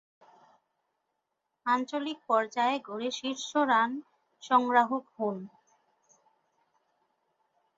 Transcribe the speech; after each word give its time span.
আঞ্চলিক 1.65 2.19
পর্যায়ে 2.29 2.75
গড়ে 2.87 3.09
শীর্ষ 3.19 3.49
রান 3.71 3.91
সংগ্রাহক 4.43 5.05
হন। 5.15 5.37